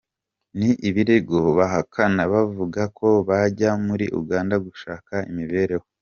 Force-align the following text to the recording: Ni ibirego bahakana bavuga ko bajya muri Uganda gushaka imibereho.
Ni 0.57 0.69
ibirego 0.87 1.37
bahakana 1.57 2.21
bavuga 2.33 2.81
ko 2.97 3.09
bajya 3.27 3.71
muri 3.85 4.05
Uganda 4.19 4.55
gushaka 4.65 5.13
imibereho. 5.29 5.85